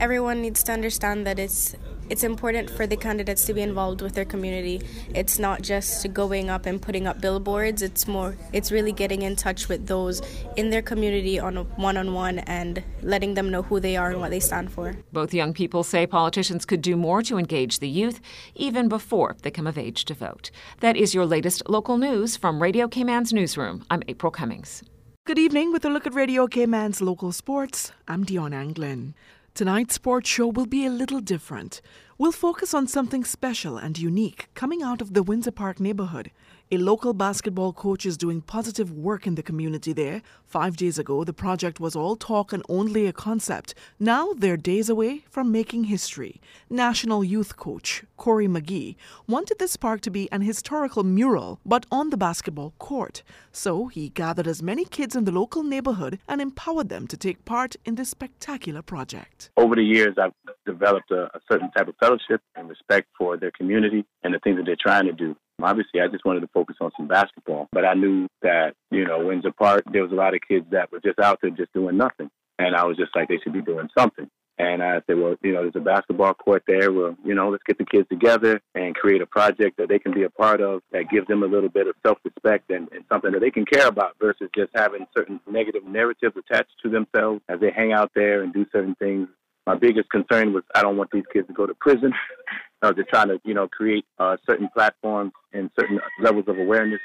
everyone 0.00 0.42
needs 0.42 0.62
to 0.64 0.72
understand 0.72 1.26
that 1.26 1.38
it's 1.38 1.74
it's 2.10 2.24
important 2.24 2.70
for 2.70 2.86
the 2.86 2.96
candidates 2.96 3.44
to 3.46 3.54
be 3.54 3.62
involved 3.62 4.02
with 4.02 4.14
their 4.14 4.24
community. 4.24 4.82
It's 5.14 5.38
not 5.38 5.62
just 5.62 6.12
going 6.12 6.50
up 6.50 6.66
and 6.66 6.80
putting 6.80 7.06
up 7.06 7.20
billboards. 7.20 7.82
It's 7.82 8.06
more 8.06 8.36
it's 8.52 8.70
really 8.70 8.92
getting 8.92 9.22
in 9.22 9.36
touch 9.36 9.68
with 9.68 9.86
those 9.86 10.22
in 10.56 10.70
their 10.70 10.82
community 10.82 11.38
on 11.38 11.56
a 11.56 11.62
one-on-one 11.62 12.40
and 12.40 12.82
letting 13.02 13.34
them 13.34 13.50
know 13.50 13.62
who 13.62 13.80
they 13.80 13.96
are 13.96 14.10
and 14.10 14.20
what 14.20 14.30
they 14.30 14.40
stand 14.40 14.72
for. 14.72 14.94
Both 15.12 15.34
young 15.34 15.54
people 15.54 15.84
say 15.84 16.06
politicians 16.06 16.64
could 16.64 16.82
do 16.82 16.96
more 16.96 17.22
to 17.22 17.38
engage 17.38 17.78
the 17.78 17.88
youth 17.88 18.20
even 18.54 18.88
before 18.88 19.36
they 19.42 19.50
come 19.50 19.66
of 19.66 19.78
age 19.78 20.04
to 20.06 20.14
vote. 20.14 20.50
That 20.80 20.96
is 20.96 21.14
your 21.14 21.26
latest 21.26 21.68
local 21.68 21.96
news 21.96 22.36
from 22.36 22.62
Radio 22.62 22.88
Cayman's 22.88 23.32
newsroom. 23.32 23.84
I'm 23.90 24.02
April 24.08 24.30
Cummings. 24.30 24.82
Good 25.26 25.38
evening 25.38 25.72
with 25.72 25.84
a 25.86 25.88
look 25.88 26.06
at 26.06 26.14
Radio 26.14 26.46
Cayman's 26.46 27.00
local 27.00 27.32
sports. 27.32 27.92
I'm 28.06 28.24
Dion 28.24 28.52
Anglin. 28.52 29.14
Tonight's 29.54 29.94
sports 29.94 30.28
show 30.28 30.48
will 30.48 30.66
be 30.66 30.84
a 30.84 30.90
little 30.90 31.20
different. 31.20 31.80
We'll 32.18 32.32
focus 32.32 32.74
on 32.74 32.88
something 32.88 33.22
special 33.22 33.78
and 33.78 33.96
unique 33.96 34.48
coming 34.54 34.82
out 34.82 35.00
of 35.00 35.14
the 35.14 35.22
Windsor 35.22 35.52
Park 35.52 35.78
neighborhood. 35.78 36.32
A 36.74 36.78
local 36.78 37.14
basketball 37.14 37.72
coach 37.72 38.04
is 38.04 38.16
doing 38.16 38.40
positive 38.40 38.90
work 38.90 39.28
in 39.28 39.36
the 39.36 39.44
community 39.44 39.92
there. 39.92 40.22
Five 40.44 40.76
days 40.76 40.98
ago, 40.98 41.22
the 41.22 41.32
project 41.32 41.78
was 41.78 41.94
all 41.94 42.16
talk 42.16 42.52
and 42.52 42.64
only 42.68 43.06
a 43.06 43.12
concept. 43.12 43.76
Now 44.00 44.32
they're 44.32 44.56
days 44.56 44.88
away 44.88 45.22
from 45.30 45.52
making 45.52 45.84
history. 45.84 46.40
National 46.68 47.22
youth 47.22 47.56
coach 47.56 48.02
Corey 48.16 48.48
McGee 48.48 48.96
wanted 49.28 49.60
this 49.60 49.76
park 49.76 50.00
to 50.00 50.10
be 50.10 50.28
an 50.32 50.40
historical 50.40 51.04
mural, 51.04 51.60
but 51.64 51.86
on 51.92 52.10
the 52.10 52.16
basketball 52.16 52.74
court. 52.80 53.22
So 53.52 53.86
he 53.86 54.08
gathered 54.08 54.48
as 54.48 54.60
many 54.60 54.84
kids 54.84 55.14
in 55.14 55.26
the 55.26 55.30
local 55.30 55.62
neighborhood 55.62 56.18
and 56.26 56.40
empowered 56.40 56.88
them 56.88 57.06
to 57.06 57.16
take 57.16 57.44
part 57.44 57.76
in 57.84 57.94
this 57.94 58.08
spectacular 58.08 58.82
project. 58.82 59.50
Over 59.56 59.76
the 59.76 59.84
years, 59.84 60.16
I've 60.20 60.32
developed 60.66 61.12
a, 61.12 61.26
a 61.36 61.40
certain 61.48 61.70
type 61.70 61.86
of 61.86 61.94
fellowship 62.00 62.40
and 62.56 62.68
respect 62.68 63.10
for 63.16 63.36
their 63.36 63.52
community 63.52 64.04
and 64.24 64.34
the 64.34 64.40
things 64.40 64.56
that 64.56 64.66
they're 64.66 64.74
trying 64.74 65.06
to 65.06 65.12
do. 65.12 65.36
Obviously, 65.64 66.00
I 66.00 66.08
just 66.08 66.24
wanted 66.24 66.40
to 66.40 66.48
focus 66.48 66.76
on 66.80 66.90
some 66.96 67.08
basketball, 67.08 67.68
but 67.72 67.84
I 67.84 67.94
knew 67.94 68.28
that, 68.42 68.74
you 68.90 69.04
know, 69.04 69.24
Windsor 69.24 69.52
Park, 69.52 69.84
there 69.92 70.02
was 70.02 70.12
a 70.12 70.16
lot 70.16 70.34
of 70.34 70.40
kids 70.46 70.66
that 70.70 70.92
were 70.92 71.00
just 71.00 71.18
out 71.18 71.38
there 71.40 71.50
just 71.50 71.72
doing 71.72 71.96
nothing. 71.96 72.30
And 72.58 72.76
I 72.76 72.84
was 72.84 72.96
just 72.96 73.14
like, 73.16 73.28
they 73.28 73.38
should 73.42 73.52
be 73.52 73.62
doing 73.62 73.88
something. 73.96 74.28
And 74.56 74.84
I 74.84 75.00
said, 75.06 75.18
well, 75.18 75.34
you 75.42 75.52
know, 75.52 75.62
there's 75.62 75.74
a 75.74 75.80
basketball 75.80 76.34
court 76.34 76.62
there. 76.68 76.92
Well, 76.92 77.16
you 77.24 77.34
know, 77.34 77.50
let's 77.50 77.64
get 77.64 77.76
the 77.76 77.84
kids 77.84 78.08
together 78.08 78.60
and 78.76 78.94
create 78.94 79.20
a 79.20 79.26
project 79.26 79.78
that 79.78 79.88
they 79.88 79.98
can 79.98 80.14
be 80.14 80.22
a 80.22 80.30
part 80.30 80.60
of 80.60 80.80
that 80.92 81.10
gives 81.10 81.26
them 81.26 81.42
a 81.42 81.46
little 81.46 81.68
bit 81.68 81.88
of 81.88 81.96
self 82.06 82.18
respect 82.24 82.70
and, 82.70 82.88
and 82.92 83.04
something 83.10 83.32
that 83.32 83.40
they 83.40 83.50
can 83.50 83.64
care 83.64 83.88
about 83.88 84.14
versus 84.20 84.48
just 84.56 84.70
having 84.74 85.06
certain 85.16 85.40
negative 85.50 85.84
narratives 85.84 86.36
attached 86.36 86.70
to 86.84 86.88
themselves 86.88 87.40
as 87.48 87.58
they 87.58 87.72
hang 87.72 87.92
out 87.92 88.12
there 88.14 88.42
and 88.42 88.54
do 88.54 88.64
certain 88.70 88.94
things. 88.96 89.26
My 89.66 89.74
biggest 89.74 90.10
concern 90.10 90.52
was 90.52 90.62
I 90.74 90.82
don't 90.82 90.96
want 90.96 91.10
these 91.10 91.24
kids 91.32 91.46
to 91.48 91.54
go 91.54 91.66
to 91.66 91.74
prison. 91.74 92.12
I 92.82 92.88
was 92.88 92.96
just 92.96 93.08
trying 93.08 93.28
to, 93.28 93.40
you 93.44 93.54
know, 93.54 93.66
create 93.66 94.04
uh, 94.18 94.36
certain 94.48 94.68
platforms 94.74 95.32
and 95.54 95.70
certain 95.78 96.00
levels 96.20 96.44
of 96.48 96.58
awareness 96.58 97.00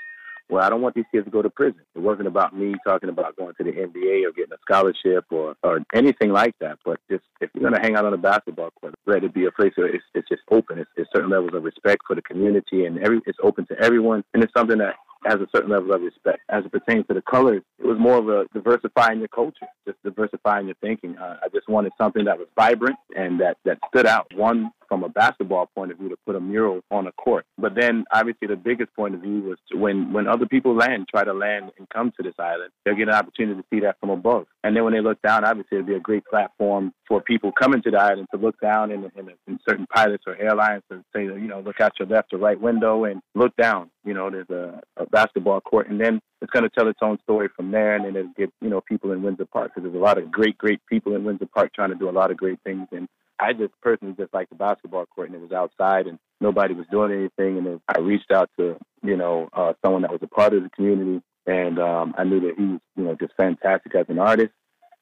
well, 0.49 0.63
I 0.63 0.69
don't 0.69 0.81
want 0.81 0.95
these 0.95 1.05
kids 1.11 1.25
to 1.25 1.31
go 1.31 1.43
to 1.43 1.49
prison. 1.49 1.81
It 1.93 1.99
wasn't 1.99 2.27
about 2.27 2.57
me 2.57 2.73
talking 2.85 3.09
about 3.09 3.35
going 3.35 3.53
to 3.55 3.63
the 3.63 3.71
NBA 3.71 4.27
or 4.27 4.31
getting 4.31 4.51
a 4.51 4.57
scholarship 4.61 5.25
or, 5.29 5.55
or 5.61 5.81
anything 5.93 6.31
like 6.31 6.55
that. 6.59 6.79
But 6.83 6.99
just 7.09 7.23
if 7.39 7.51
you're 7.53 7.69
going 7.69 7.79
to 7.79 7.87
hang 7.87 7.95
out 7.95 8.05
on 8.05 8.15
a 8.15 8.17
basketball 8.17 8.71
court, 8.81 8.95
let 9.05 9.23
it 9.23 9.33
be 9.33 9.45
a 9.45 9.51
place 9.51 9.73
where 9.75 9.87
it's, 9.87 10.03
it's 10.15 10.27
just 10.27 10.41
open. 10.49 10.79
It's, 10.79 10.89
it's 10.97 11.09
certain 11.13 11.29
levels 11.29 11.51
of 11.53 11.63
respect 11.63 12.01
for 12.07 12.15
the 12.15 12.23
community 12.23 12.85
and 12.85 12.97
every 12.97 13.21
it's 13.27 13.37
open 13.43 13.67
to 13.67 13.79
everyone. 13.79 14.23
And 14.33 14.43
it's 14.43 14.53
something 14.57 14.79
that 14.79 14.95
has 15.25 15.35
a 15.35 15.47
certain 15.53 15.71
level 15.71 15.93
of 15.93 16.01
respect. 16.01 16.39
As 16.49 16.65
it 16.65 16.71
pertains 16.71 17.05
to 17.07 17.13
the 17.13 17.21
colors, 17.21 17.63
it 17.77 17.85
was 17.85 17.97
more 17.99 18.17
of 18.17 18.29
a 18.29 18.45
diversifying 18.53 19.19
your 19.19 19.27
culture, 19.27 19.67
just 19.85 20.01
diversifying 20.03 20.67
your 20.67 20.75
thinking. 20.81 21.17
Uh, 21.17 21.37
I 21.43 21.49
just 21.49 21.67
wanted 21.67 21.91
something 21.97 22.25
that 22.25 22.37
was 22.37 22.47
vibrant 22.55 22.97
and 23.15 23.39
that, 23.41 23.57
that 23.65 23.79
stood 23.89 24.05
out. 24.05 24.27
One 24.35 24.71
from 24.89 25.03
a 25.03 25.09
basketball 25.09 25.67
point 25.67 25.91
of 25.91 25.99
view 25.99 26.09
to 26.09 26.17
put 26.25 26.35
a 26.35 26.39
mural 26.39 26.81
on 26.91 27.07
a 27.07 27.11
court. 27.13 27.45
But 27.57 27.75
then 27.75 28.03
obviously 28.11 28.47
the 28.47 28.55
biggest 28.55 28.93
point 28.95 29.13
of 29.13 29.21
view 29.21 29.41
was 29.41 29.57
when, 29.71 30.11
when 30.11 30.27
other 30.27 30.47
people 30.47 30.75
land, 30.75 31.07
try 31.07 31.23
to 31.23 31.33
land 31.33 31.71
and 31.77 31.87
come 31.89 32.11
to 32.17 32.23
this 32.23 32.33
island, 32.39 32.71
they'll 32.83 32.95
get 32.95 33.07
an 33.07 33.13
opportunity 33.13 33.61
to 33.61 33.67
see 33.71 33.79
that 33.81 33.99
from 33.99 34.09
above. 34.09 34.47
And 34.63 34.75
then 34.75 34.83
when 34.83 34.93
they 34.93 35.01
look 35.01 35.21
down, 35.21 35.45
obviously 35.45 35.77
it'll 35.77 35.87
be 35.87 35.95
a 35.95 35.99
great 35.99 36.25
platform 36.25 36.91
for 37.07 37.21
people 37.21 37.51
coming 37.51 37.81
to 37.83 37.91
the 37.91 37.99
island 37.99 38.27
to 38.33 38.39
look 38.39 38.59
down 38.59 38.91
in, 38.91 39.05
in, 39.15 39.29
in 39.47 39.59
certain 39.67 39.85
pilots 39.93 40.23
or 40.25 40.35
airlines 40.35 40.83
to 40.91 41.03
say, 41.15 41.23
you 41.23 41.47
know, 41.47 41.61
look 41.61 41.79
out 41.79 41.93
your 41.99 42.07
left 42.07 42.33
or 42.33 42.39
right 42.39 42.59
window 42.59 43.05
and 43.05 43.21
look 43.35 43.55
down. 43.55 43.91
You 44.03 44.13
know, 44.13 44.29
there's 44.29 44.49
a, 44.49 44.81
a 44.97 45.05
basketball 45.07 45.61
court. 45.61 45.89
And 45.89 45.99
then 45.99 46.21
it's 46.41 46.51
going 46.51 46.63
to 46.63 46.69
tell 46.69 46.87
its 46.87 46.99
own 47.01 47.19
story 47.23 47.49
from 47.55 47.71
there. 47.71 47.95
And 47.95 48.05
then 48.05 48.15
it'll 48.15 48.33
get, 48.37 48.51
you 48.61 48.69
know, 48.69 48.81
people 48.81 49.11
in 49.11 49.21
Windsor 49.21 49.45
Park 49.45 49.71
because 49.73 49.83
there's 49.83 49.99
a 49.99 50.03
lot 50.03 50.17
of 50.17 50.31
great, 50.31 50.57
great 50.57 50.79
people 50.87 51.15
in 51.15 51.23
Windsor 51.23 51.47
Park 51.53 51.73
trying 51.73 51.89
to 51.89 51.95
do 51.95 52.09
a 52.09 52.11
lot 52.11 52.31
of 52.31 52.37
great 52.37 52.59
things. 52.63 52.87
And 52.91 53.07
I 53.39 53.53
just 53.53 53.73
personally 53.81 54.15
just 54.17 54.33
like 54.33 54.49
the 54.49 54.55
basketball 54.55 55.05
court, 55.05 55.29
and 55.29 55.35
it 55.35 55.41
was 55.41 55.51
outside, 55.51 56.07
and 56.07 56.19
nobody 56.41 56.73
was 56.73 56.85
doing 56.91 57.11
anything. 57.11 57.57
And 57.57 57.65
then 57.65 57.81
I 57.87 57.99
reached 57.99 58.31
out 58.31 58.49
to 58.59 58.77
you 59.01 59.15
know 59.15 59.49
uh, 59.53 59.73
someone 59.83 60.01
that 60.01 60.11
was 60.11 60.21
a 60.21 60.27
part 60.27 60.53
of 60.53 60.63
the 60.63 60.69
community, 60.69 61.21
and 61.45 61.79
um, 61.79 62.13
I 62.17 62.25
knew 62.25 62.41
that 62.41 62.55
he 62.57 62.65
was 62.65 62.79
you 62.97 63.03
know 63.05 63.15
just 63.15 63.33
fantastic 63.37 63.95
as 63.95 64.05
an 64.09 64.19
artist, 64.19 64.51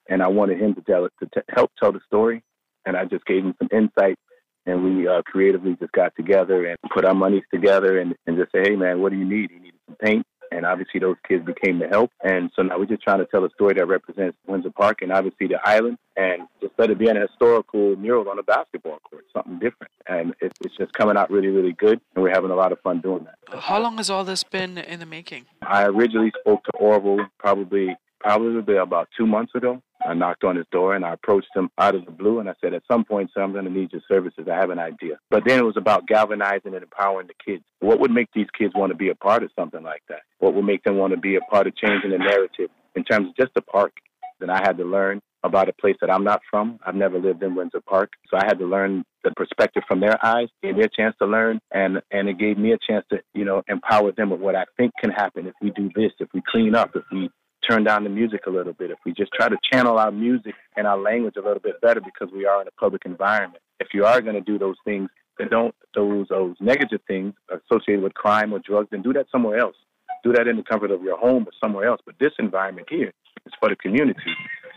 and 0.07 0.21
I 0.21 0.27
wanted 0.27 0.61
him 0.61 0.75
to 0.75 0.81
tell 0.81 1.05
it 1.05 1.13
to 1.19 1.25
t- 1.33 1.45
help 1.49 1.71
tell 1.81 1.91
the 1.91 1.99
story, 2.05 2.43
and 2.85 2.95
I 2.95 3.05
just 3.05 3.25
gave 3.25 3.43
him 3.43 3.55
some 3.57 3.69
insight. 3.71 4.19
And 4.67 4.83
we 4.83 5.07
uh, 5.07 5.23
creatively 5.23 5.75
just 5.79 5.93
got 5.93 6.15
together 6.15 6.65
and 6.65 6.77
put 6.93 7.05
our 7.05 7.15
monies 7.15 7.43
together 7.51 7.99
and, 7.99 8.15
and 8.27 8.37
just 8.37 8.51
say, 8.51 8.61
hey, 8.61 8.75
man, 8.75 9.01
what 9.01 9.11
do 9.11 9.17
you 9.17 9.25
need? 9.25 9.49
He 9.49 9.57
needed 9.57 9.79
some 9.87 9.95
paint 9.95 10.25
and 10.51 10.65
obviously 10.65 10.99
those 10.99 11.15
kids 11.27 11.45
became 11.45 11.79
the 11.79 11.87
help. 11.87 12.11
And 12.23 12.49
so 12.55 12.61
now 12.61 12.77
we're 12.77 12.85
just 12.85 13.03
trying 13.03 13.19
to 13.19 13.25
tell 13.25 13.43
a 13.45 13.49
story 13.51 13.73
that 13.75 13.87
represents 13.87 14.37
Windsor 14.47 14.71
Park 14.71 15.01
and 15.01 15.11
obviously 15.11 15.47
the 15.47 15.59
island, 15.63 15.97
and 16.15 16.43
just 16.61 16.73
let 16.77 16.89
it 16.89 16.97
be 16.97 17.07
an 17.07 17.17
historical 17.17 17.95
mural 17.95 18.29
on 18.29 18.39
a 18.39 18.43
basketball 18.43 18.99
court, 19.09 19.25
something 19.33 19.59
different. 19.59 19.91
And 20.07 20.33
it's, 20.41 20.55
it's 20.63 20.75
just 20.77 20.93
coming 20.93 21.17
out 21.17 21.29
really, 21.29 21.47
really 21.49 21.73
good, 21.73 21.99
and 22.15 22.23
we're 22.23 22.33
having 22.33 22.51
a 22.51 22.55
lot 22.55 22.71
of 22.71 22.79
fun 22.81 23.01
doing 23.01 23.25
that. 23.25 23.59
How 23.59 23.79
long 23.79 23.97
has 23.97 24.09
all 24.09 24.23
this 24.23 24.43
been 24.43 24.77
in 24.77 24.99
the 24.99 25.05
making? 25.05 25.45
I 25.61 25.85
originally 25.85 26.31
spoke 26.39 26.63
to 26.65 26.71
Orville 26.77 27.25
probably 27.39 27.95
probably 28.19 28.77
about 28.77 29.07
two 29.15 29.27
months 29.27 29.53
ago. 29.53 29.81
I 30.07 30.13
knocked 30.13 30.43
on 30.43 30.55
his 30.55 30.65
door 30.71 30.95
and 30.95 31.05
I 31.05 31.13
approached 31.13 31.49
him 31.53 31.69
out 31.77 31.95
of 31.95 32.05
the 32.05 32.11
blue 32.11 32.39
and 32.39 32.49
I 32.49 32.53
said, 32.61 32.73
At 32.73 32.83
some 32.89 33.03
point, 33.03 33.29
sir, 33.33 33.43
I'm 33.43 33.51
going 33.51 33.65
to 33.65 33.71
need 33.71 33.91
your 33.91 34.01
services. 34.07 34.47
I 34.51 34.55
have 34.55 34.69
an 34.69 34.79
idea. 34.79 35.19
But 35.29 35.43
then 35.45 35.59
it 35.59 35.65
was 35.65 35.77
about 35.77 36.07
galvanizing 36.07 36.73
and 36.73 36.83
empowering 36.83 37.27
the 37.27 37.33
kids. 37.45 37.63
What 37.79 37.99
would 37.99 38.11
make 38.11 38.29
these 38.33 38.47
kids 38.57 38.73
want 38.75 38.91
to 38.91 38.97
be 38.97 39.09
a 39.09 39.15
part 39.15 39.43
of 39.43 39.51
something 39.57 39.83
like 39.83 40.03
that? 40.09 40.21
What 40.39 40.53
would 40.53 40.65
make 40.65 40.83
them 40.83 40.97
want 40.97 41.11
to 41.13 41.19
be 41.19 41.35
a 41.35 41.41
part 41.41 41.67
of 41.67 41.75
changing 41.75 42.11
the 42.11 42.17
narrative 42.17 42.69
in 42.95 43.03
terms 43.03 43.29
of 43.29 43.35
just 43.35 43.53
the 43.53 43.61
park? 43.61 43.93
Then 44.39 44.49
I 44.49 44.59
had 44.63 44.77
to 44.77 44.85
learn 44.85 45.21
about 45.43 45.69
a 45.69 45.73
place 45.73 45.95
that 46.01 46.09
I'm 46.09 46.23
not 46.23 46.41
from. 46.49 46.79
I've 46.85 46.95
never 46.95 47.19
lived 47.19 47.43
in 47.43 47.55
Windsor 47.55 47.81
Park. 47.81 48.11
So 48.29 48.37
I 48.37 48.45
had 48.45 48.59
to 48.59 48.65
learn 48.65 49.03
the 49.23 49.31
perspective 49.35 49.83
from 49.87 49.99
their 49.99 50.23
eyes, 50.25 50.47
gave 50.63 50.75
me 50.77 50.83
a 50.83 50.89
chance 50.89 51.15
to 51.21 51.27
learn 51.27 51.59
and 51.71 52.01
and 52.11 52.29
it 52.29 52.37
gave 52.37 52.57
me 52.57 52.71
a 52.71 52.77
chance 52.77 53.05
to, 53.11 53.17
you 53.33 53.45
know, 53.45 53.61
empower 53.67 54.11
them 54.11 54.29
with 54.29 54.39
what 54.39 54.55
I 54.55 54.65
think 54.77 54.93
can 55.01 55.11
happen 55.11 55.47
if 55.47 55.53
we 55.61 55.71
do 55.71 55.89
this, 55.95 56.11
if 56.19 56.29
we 56.33 56.41
clean 56.49 56.75
up, 56.75 56.91
if 56.95 57.03
we 57.11 57.29
turn 57.69 57.83
down 57.83 58.03
the 58.03 58.09
music 58.09 58.41
a 58.47 58.49
little 58.49 58.73
bit, 58.73 58.91
if 58.91 58.97
we 59.05 59.13
just 59.13 59.31
try 59.33 59.49
to 59.49 59.57
channel 59.71 59.97
our 59.97 60.11
music 60.11 60.55
and 60.75 60.87
our 60.87 60.97
language 60.97 61.35
a 61.37 61.41
little 61.41 61.59
bit 61.59 61.81
better 61.81 62.01
because 62.01 62.33
we 62.33 62.45
are 62.45 62.61
in 62.61 62.67
a 62.67 62.71
public 62.71 63.03
environment. 63.05 63.61
If 63.79 63.89
you 63.93 64.05
are 64.05 64.21
going 64.21 64.35
to 64.35 64.41
do 64.41 64.57
those 64.57 64.77
things, 64.85 65.09
then 65.37 65.49
don't 65.49 65.75
those 65.93 66.27
those 66.29 66.55
negative 66.59 67.01
things 67.07 67.33
associated 67.49 68.03
with 68.03 68.13
crime 68.13 68.53
or 68.53 68.59
drugs, 68.59 68.89
then 68.91 69.01
do 69.01 69.13
that 69.13 69.27
somewhere 69.31 69.59
else. 69.59 69.75
Do 70.23 70.33
that 70.33 70.47
in 70.47 70.57
the 70.57 70.63
comfort 70.63 70.91
of 70.91 71.03
your 71.03 71.17
home 71.17 71.43
or 71.43 71.51
somewhere 71.63 71.85
else. 71.87 72.01
But 72.05 72.15
this 72.19 72.33
environment 72.39 72.87
here 72.89 73.13
is 73.45 73.53
for 73.59 73.69
the 73.69 73.75
community. 73.75 74.19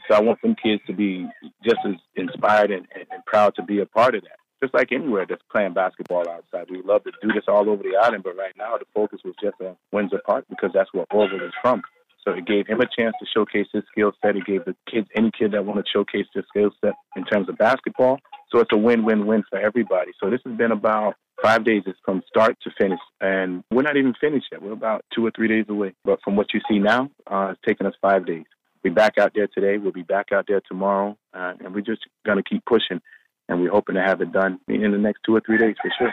So 0.08 0.16
I 0.16 0.20
want 0.20 0.42
them 0.42 0.54
kids 0.62 0.82
to 0.86 0.92
be 0.92 1.26
just 1.64 1.78
as 1.86 1.94
inspired 2.16 2.70
and, 2.70 2.86
and, 2.94 3.06
and 3.10 3.24
proud 3.24 3.54
to 3.56 3.62
be 3.62 3.80
a 3.80 3.86
part 3.86 4.14
of 4.14 4.22
that 4.22 4.36
just 4.62 4.74
like 4.74 4.92
anywhere 4.92 5.24
that's 5.26 5.42
playing 5.50 5.72
basketball 5.72 6.28
outside. 6.28 6.66
We 6.70 6.82
love 6.82 7.02
to 7.04 7.12
do 7.22 7.28
this 7.28 7.44
all 7.48 7.68
over 7.70 7.82
the 7.82 7.96
island, 7.98 8.24
but 8.24 8.36
right 8.36 8.52
now 8.58 8.76
the 8.76 8.84
focus 8.94 9.20
was 9.24 9.34
just 9.42 9.56
on 9.60 9.76
Windsor 9.90 10.20
Park 10.26 10.44
because 10.50 10.70
that's 10.74 10.92
where 10.92 11.06
Orville 11.10 11.46
is 11.46 11.52
from. 11.62 11.82
So 12.26 12.32
it 12.32 12.46
gave 12.46 12.66
him 12.66 12.80
a 12.80 12.86
chance 12.86 13.14
to 13.20 13.26
showcase 13.34 13.66
his 13.72 13.82
skill 13.90 14.12
set. 14.20 14.36
It 14.36 14.44
gave 14.44 14.64
the 14.64 14.76
kids, 14.90 15.08
any 15.16 15.30
kid 15.36 15.52
that 15.52 15.64
wanted 15.64 15.86
to 15.86 15.90
showcase 15.92 16.26
their 16.34 16.44
skill 16.48 16.70
set 16.84 16.94
in 17.16 17.24
terms 17.24 17.48
of 17.48 17.56
basketball. 17.56 18.18
So 18.52 18.60
it's 18.60 18.72
a 18.72 18.76
win-win-win 18.76 19.44
for 19.48 19.58
everybody. 19.58 20.12
So 20.22 20.28
this 20.28 20.40
has 20.44 20.56
been 20.56 20.72
about 20.72 21.14
five 21.42 21.64
days. 21.64 21.82
It's 21.86 21.98
from 22.04 22.22
start 22.28 22.56
to 22.62 22.70
finish, 22.78 22.98
and 23.20 23.64
we're 23.70 23.82
not 23.82 23.96
even 23.96 24.14
finished 24.20 24.46
yet. 24.52 24.60
We're 24.62 24.72
about 24.72 25.04
two 25.14 25.24
or 25.24 25.30
three 25.34 25.48
days 25.48 25.66
away. 25.68 25.94
But 26.04 26.20
from 26.22 26.36
what 26.36 26.52
you 26.52 26.60
see 26.68 26.78
now, 26.78 27.10
uh, 27.30 27.52
it's 27.52 27.60
taken 27.66 27.86
us 27.86 27.94
five 28.02 28.26
days. 28.26 28.44
We're 28.84 28.94
back 28.94 29.18
out 29.18 29.32
there 29.34 29.46
today. 29.46 29.78
We'll 29.78 29.92
be 29.92 30.02
back 30.02 30.32
out 30.32 30.46
there 30.48 30.60
tomorrow, 30.66 31.16
uh, 31.32 31.54
and 31.60 31.74
we're 31.74 31.80
just 31.82 32.02
gonna 32.26 32.42
keep 32.42 32.64
pushing. 32.66 33.00
And 33.48 33.60
we're 33.60 33.70
hoping 33.70 33.96
to 33.96 34.02
have 34.02 34.20
it 34.20 34.30
done 34.32 34.60
in 34.68 34.92
the 34.92 34.98
next 34.98 35.22
two 35.24 35.34
or 35.34 35.40
three 35.40 35.58
days 35.58 35.74
for 35.82 35.90
sure. 35.98 36.12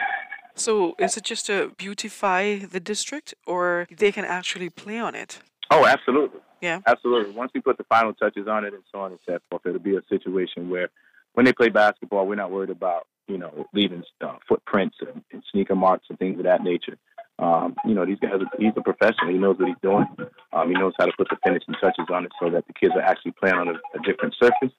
So, 0.54 0.96
is 0.98 1.16
it 1.16 1.22
just 1.22 1.46
to 1.46 1.72
beautify 1.78 2.58
the 2.58 2.80
district, 2.80 3.32
or 3.46 3.86
they 3.96 4.10
can 4.10 4.24
actually 4.24 4.70
play 4.70 4.98
on 4.98 5.14
it? 5.14 5.40
Oh, 5.70 5.86
absolutely. 5.86 6.40
Yeah. 6.60 6.80
Absolutely. 6.86 7.32
Once 7.34 7.52
we 7.54 7.60
put 7.60 7.78
the 7.78 7.84
final 7.84 8.12
touches 8.14 8.48
on 8.48 8.64
it 8.64 8.74
and 8.74 8.82
so 8.90 9.00
on 9.00 9.12
and 9.12 9.20
so 9.26 9.38
forth, 9.50 9.62
it'll 9.66 9.78
be 9.78 9.96
a 9.96 10.02
situation 10.08 10.70
where 10.70 10.88
when 11.34 11.44
they 11.44 11.52
play 11.52 11.68
basketball, 11.68 12.26
we're 12.26 12.34
not 12.34 12.50
worried 12.50 12.70
about 12.70 13.06
you 13.26 13.38
know 13.38 13.66
leaving 13.72 14.02
uh, 14.20 14.36
footprints 14.48 14.96
and, 15.00 15.22
and 15.32 15.42
sneaker 15.52 15.74
marks 15.76 16.06
and 16.08 16.18
things 16.18 16.38
of 16.38 16.44
that 16.44 16.62
nature. 16.62 16.96
Um, 17.38 17.76
you 17.86 17.94
know, 17.94 18.04
these 18.04 18.18
guys, 18.18 18.32
he's 18.58 18.72
a 18.76 18.82
professional. 18.82 19.30
He 19.30 19.38
knows 19.38 19.56
what 19.58 19.68
he's 19.68 19.76
doing. 19.80 20.06
Um, 20.52 20.68
he 20.68 20.74
knows 20.74 20.94
how 20.98 21.06
to 21.06 21.12
put 21.16 21.28
the 21.30 21.36
finishing 21.44 21.74
touches 21.80 22.06
on 22.12 22.24
it 22.24 22.32
so 22.40 22.50
that 22.50 22.66
the 22.66 22.72
kids 22.72 22.94
are 22.96 23.02
actually 23.02 23.32
playing 23.32 23.54
on 23.54 23.68
a, 23.68 23.72
a 23.72 24.02
different 24.04 24.34
surface, 24.42 24.74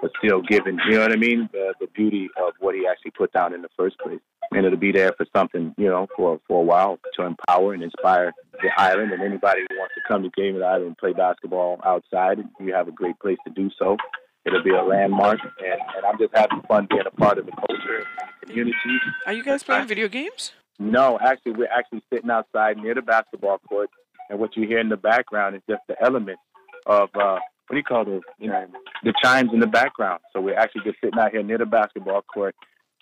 but 0.00 0.10
still 0.22 0.42
giving, 0.42 0.78
you 0.86 0.96
know 0.96 1.00
what 1.02 1.12
I 1.12 1.16
mean, 1.16 1.48
the, 1.52 1.74
the 1.80 1.86
beauty 1.88 2.28
of 2.36 2.54
what 2.60 2.74
he 2.74 2.86
actually 2.86 3.12
put 3.12 3.32
down 3.32 3.54
in 3.54 3.62
the 3.62 3.68
first 3.76 3.98
place. 3.98 4.20
And 4.50 4.64
it'll 4.64 4.78
be 4.78 4.92
there 4.92 5.12
for 5.16 5.26
something, 5.36 5.74
you 5.76 5.88
know, 5.88 6.06
for 6.16 6.40
for 6.48 6.62
a 6.62 6.64
while 6.64 6.98
to 7.16 7.22
empower 7.22 7.74
and 7.74 7.82
inspire 7.82 8.32
the 8.62 8.70
island 8.78 9.12
and 9.12 9.22
anybody 9.22 9.60
who 9.68 9.78
wants 9.78 9.94
to 9.94 10.00
come 10.08 10.22
to 10.22 10.30
Cayman 10.30 10.62
Island 10.62 10.86
and 10.86 10.96
play 10.96 11.12
basketball 11.12 11.78
outside. 11.84 12.38
You 12.58 12.72
have 12.72 12.88
a 12.88 12.92
great 12.92 13.18
place 13.20 13.36
to 13.46 13.52
do 13.52 13.70
so. 13.78 13.98
It'll 14.46 14.62
be 14.62 14.70
a 14.70 14.82
landmark, 14.82 15.40
and, 15.42 15.80
and 15.96 16.06
I'm 16.06 16.18
just 16.18 16.34
having 16.34 16.62
fun 16.66 16.86
being 16.88 17.02
a 17.06 17.10
part 17.10 17.36
of 17.36 17.44
the 17.44 17.52
culture 17.52 17.98
and 17.98 18.48
community. 18.48 18.78
Are 19.26 19.34
you 19.34 19.44
guys 19.44 19.62
playing 19.62 19.86
video 19.86 20.08
games? 20.08 20.52
No, 20.78 21.18
actually, 21.20 21.52
we're 21.52 21.68
actually 21.70 22.02
sitting 22.10 22.30
outside 22.30 22.78
near 22.78 22.94
the 22.94 23.02
basketball 23.02 23.58
court, 23.68 23.90
and 24.30 24.38
what 24.38 24.56
you 24.56 24.66
hear 24.66 24.78
in 24.78 24.88
the 24.88 24.96
background 24.96 25.56
is 25.56 25.62
just 25.68 25.82
the 25.88 26.02
element 26.02 26.38
of 26.86 27.10
uh, 27.14 27.40
what 27.68 27.74
do 27.74 27.76
you 27.76 27.84
call 27.84 28.04
those? 28.04 28.22
You 28.38 28.48
know, 28.48 28.66
the 29.04 29.12
chimes 29.22 29.50
in 29.52 29.60
the 29.60 29.66
background. 29.66 30.20
So 30.32 30.40
we're 30.40 30.58
actually 30.58 30.84
just 30.84 30.98
sitting 31.02 31.18
out 31.18 31.32
here 31.32 31.42
near 31.42 31.58
the 31.58 31.66
basketball 31.66 32.22
court, 32.22 32.56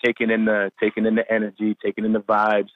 taking 0.04 0.30
in 0.30 0.44
the 0.44 0.72
taking 0.80 1.06
in 1.06 1.14
the 1.14 1.30
energy, 1.32 1.76
taking 1.82 2.04
in 2.04 2.12
the 2.12 2.20
vibes, 2.20 2.70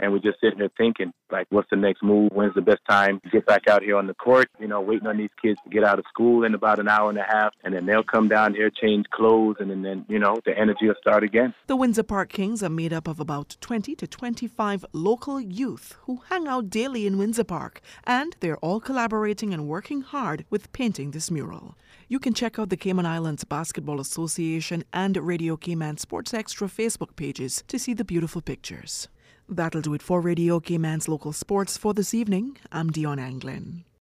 and 0.00 0.12
we're 0.12 0.18
just 0.18 0.40
sitting 0.40 0.58
there 0.58 0.70
thinking, 0.76 1.12
like, 1.30 1.46
what's 1.50 1.70
the 1.70 1.76
next 1.76 2.02
move? 2.02 2.30
When's 2.32 2.54
the 2.54 2.62
best 2.62 2.80
time 2.88 3.20
to 3.20 3.30
get 3.30 3.46
back 3.46 3.68
out 3.68 3.82
here 3.82 3.96
on 3.96 4.06
the 4.06 4.14
court? 4.14 4.48
You 4.58 4.68
know, 4.68 4.80
waiting 4.80 5.06
on 5.06 5.16
these 5.16 5.30
kids 5.40 5.58
to 5.64 5.70
get 5.70 5.84
out 5.84 5.98
of 5.98 6.04
school 6.08 6.44
in 6.44 6.54
about 6.54 6.78
an 6.78 6.88
hour 6.88 7.08
and 7.10 7.18
a 7.18 7.24
half, 7.24 7.52
and 7.62 7.74
then 7.74 7.86
they'll 7.86 8.02
come 8.02 8.28
down 8.28 8.54
here, 8.54 8.70
change 8.70 9.06
clothes, 9.10 9.56
and 9.60 9.70
then, 9.70 9.82
then 9.82 10.04
you 10.08 10.18
know, 10.18 10.38
the 10.44 10.56
energy 10.56 10.86
will 10.86 10.94
start 11.00 11.22
again. 11.22 11.54
The 11.66 11.76
Windsor 11.76 12.02
Park 12.02 12.30
Kings 12.30 12.62
are 12.62 12.68
made 12.68 12.92
up 12.92 13.08
of 13.08 13.20
about 13.20 13.56
20 13.60 13.94
to 13.96 14.06
25 14.06 14.84
local 14.92 15.40
youth 15.40 15.96
who 16.02 16.20
hang 16.28 16.46
out 16.46 16.70
daily 16.70 17.06
in 17.06 17.18
Windsor 17.18 17.44
Park, 17.44 17.80
and 18.04 18.36
they're 18.40 18.58
all 18.58 18.80
collaborating 18.80 19.52
and 19.52 19.68
working 19.68 20.02
hard 20.02 20.44
with 20.50 20.72
painting 20.72 21.10
this 21.10 21.30
mural. 21.30 21.76
You 22.08 22.18
can 22.18 22.34
check 22.34 22.58
out 22.58 22.68
the 22.68 22.76
Cayman 22.76 23.06
Islands 23.06 23.44
Basketball 23.44 23.98
Association 24.00 24.84
and 24.92 25.16
Radio 25.16 25.56
Cayman 25.56 25.96
Sports 25.96 26.34
Extra 26.34 26.68
Facebook 26.68 27.16
pages 27.16 27.64
to 27.68 27.78
see 27.78 27.94
the 27.94 28.04
beautiful 28.04 28.42
pictures. 28.42 29.08
That'll 29.48 29.82
do 29.82 29.94
it 29.94 30.02
for 30.02 30.20
Radio 30.20 30.58
Cayman's 30.60 31.08
local 31.08 31.32
sports 31.32 31.76
for 31.76 31.92
this 31.94 32.14
evening. 32.14 32.56
I'm 32.72 32.90
Dion 32.90 33.18
Anglin. 33.18 33.84